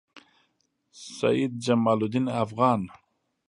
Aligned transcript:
سعید 1.15 1.53
جمالدین 1.65 2.25
افغان 2.43 2.81